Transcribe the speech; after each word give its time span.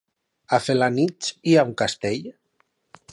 A 0.57 0.59
Felanitx 0.67 1.29
hi 1.51 1.55
ha 1.59 1.67
un 1.73 1.77
castell? 1.85 2.29